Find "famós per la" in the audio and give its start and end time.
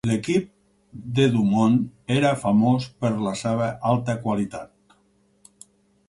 2.43-3.33